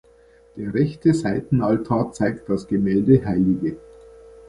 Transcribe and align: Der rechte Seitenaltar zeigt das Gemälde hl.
Der 0.57 0.73
rechte 0.73 1.13
Seitenaltar 1.13 2.11
zeigt 2.11 2.49
das 2.49 2.65
Gemälde 2.67 3.23
hl. 3.23 3.77